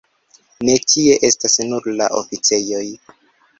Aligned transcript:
Ne, 0.69 0.77
tie 0.93 1.19
estas 1.29 1.59
nur 1.73 1.91
la 2.01 2.09
oficejoj. 2.23 2.83